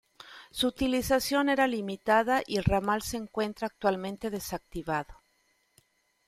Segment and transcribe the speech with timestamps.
[0.49, 5.21] Su utilización era limitada y el ramal se encuentra actualmente desactivado.